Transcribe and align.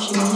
Three. 0.00 0.31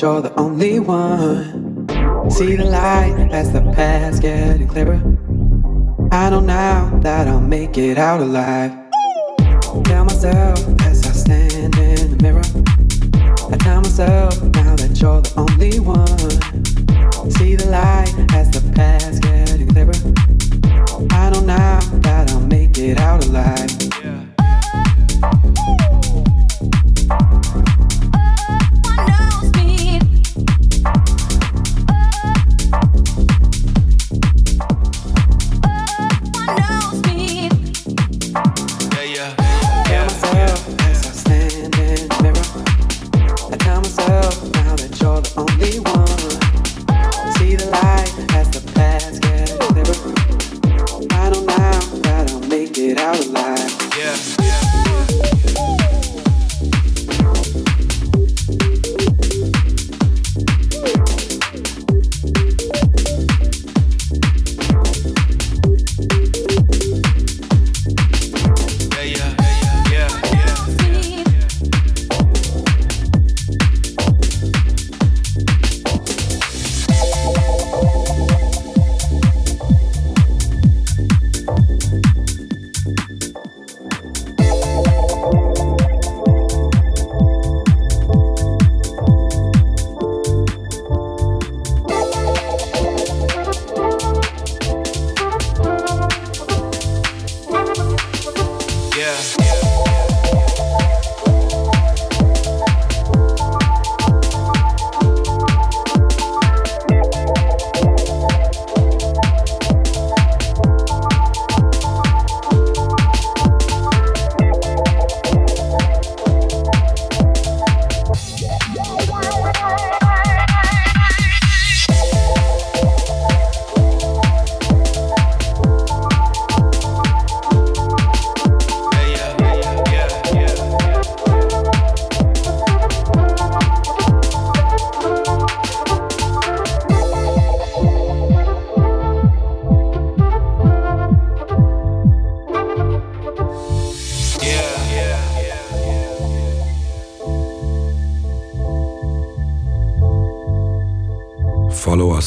You're 0.00 0.20
the 0.20 0.32
only 0.38 0.78
one. 0.78 1.88
See 2.30 2.56
the 2.56 2.64
light 2.64 3.28
as 3.32 3.52
the 3.52 3.62
path's 3.72 4.20
getting 4.20 4.68
clearer. 4.68 5.00
I 6.12 6.30
don't 6.30 6.46
know 6.46 6.90
now 6.90 7.00
that 7.00 7.26
I'll 7.26 7.40
make 7.40 7.76
it 7.76 7.98
out 7.98 8.20
alive. 8.20 8.77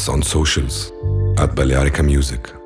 On 0.09 0.21
socials 0.21 0.91
at 1.37 1.49
Balearica 1.55 2.03
Music. 2.03 2.60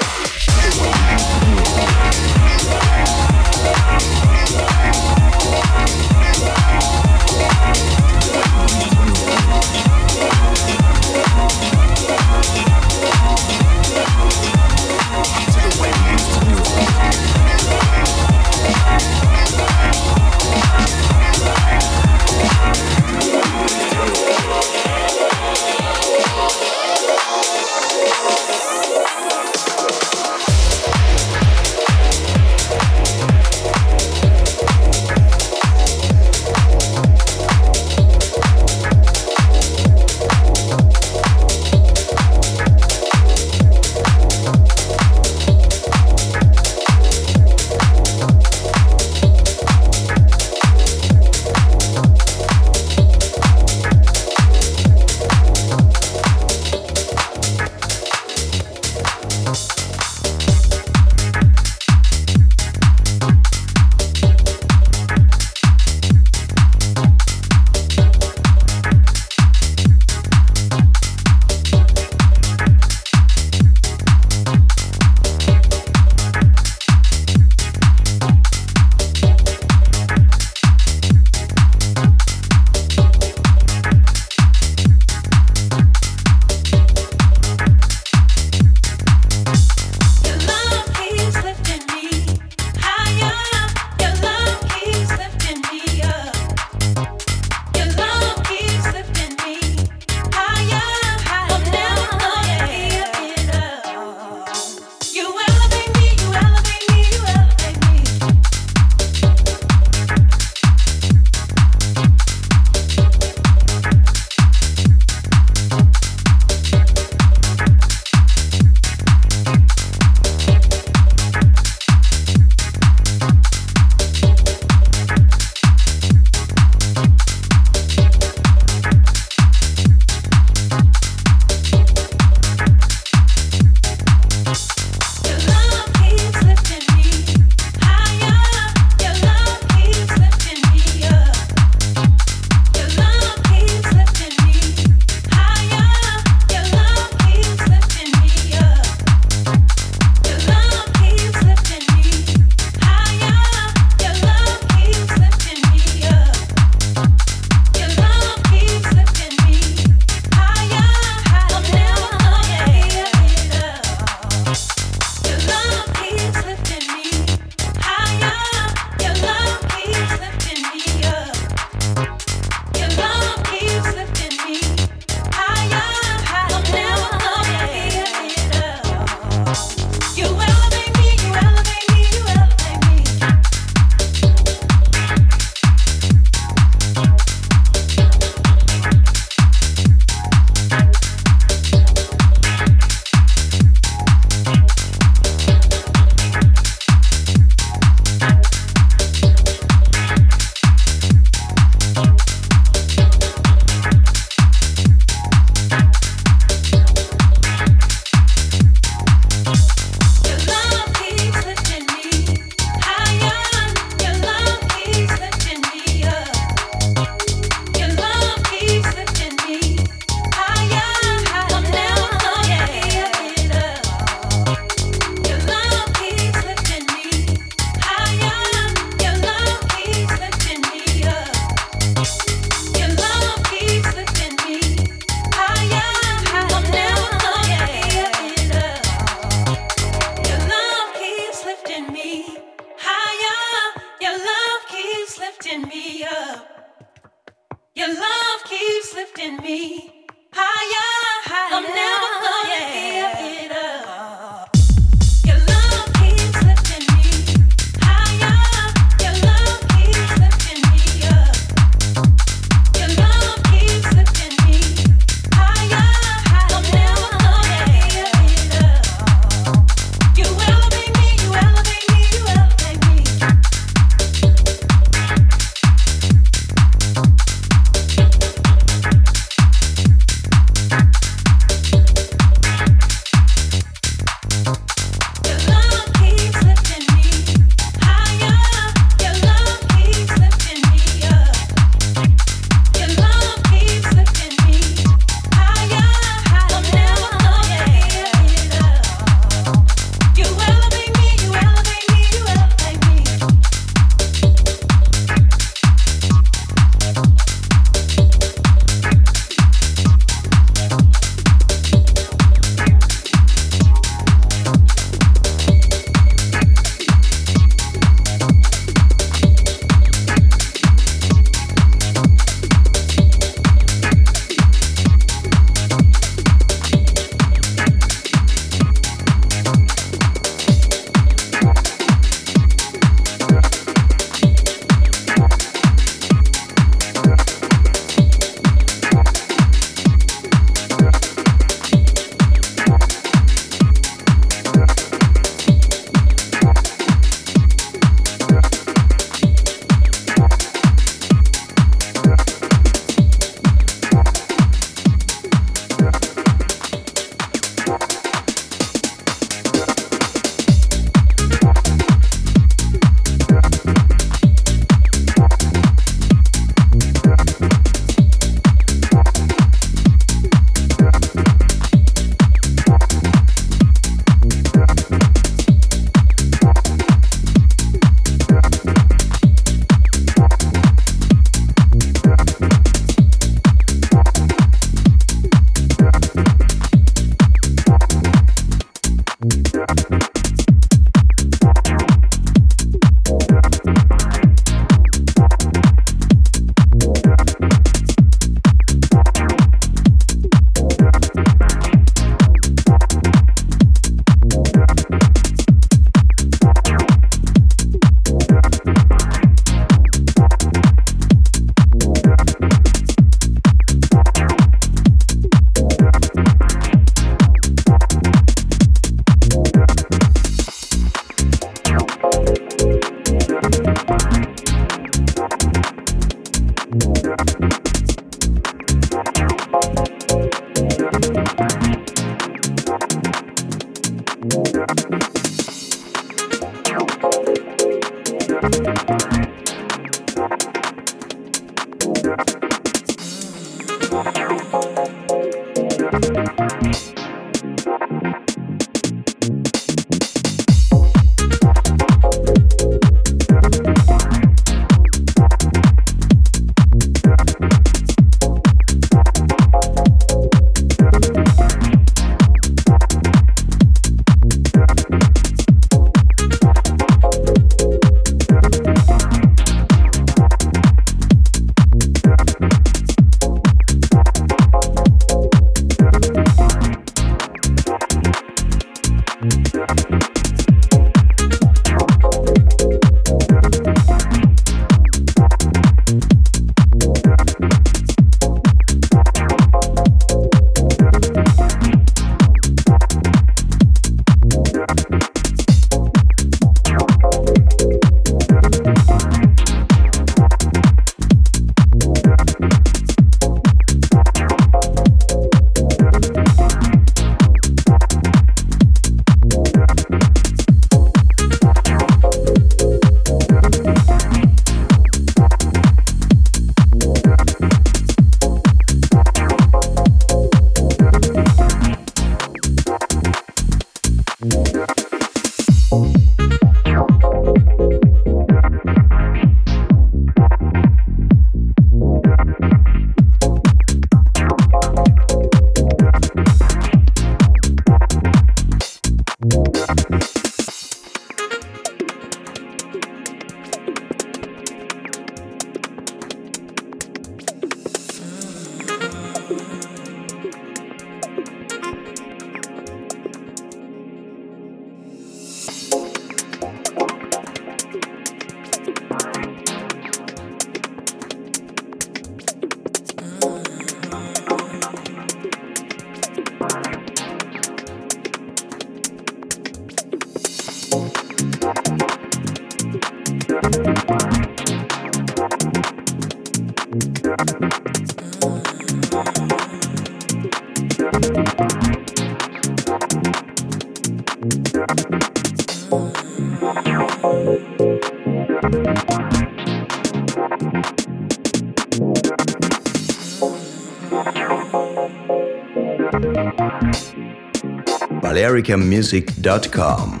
balearicamusic.com 598.41 600.00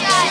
Yeah. 0.00 0.24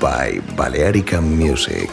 By 0.00 0.40
Balearica 0.56 1.22
Music. 1.22 1.85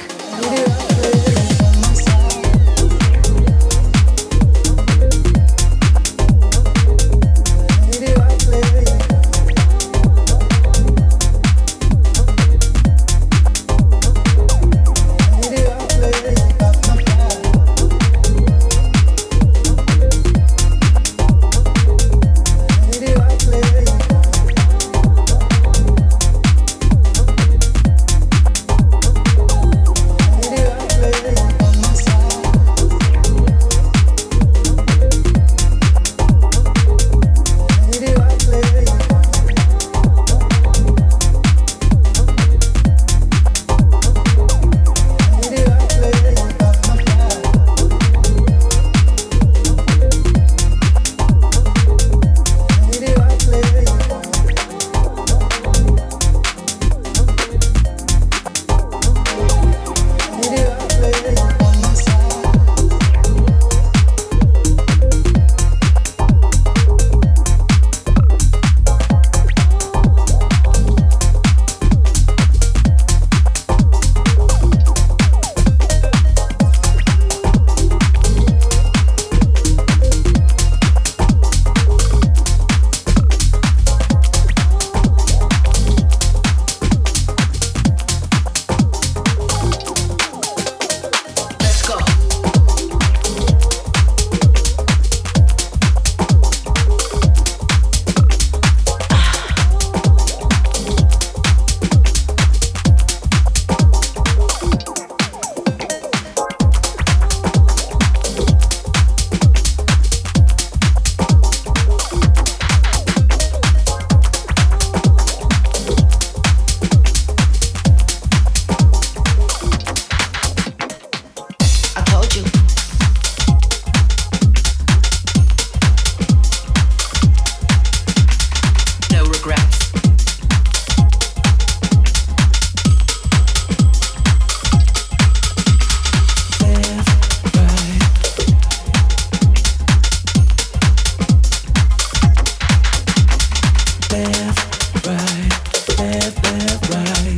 Left, 146.89 147.32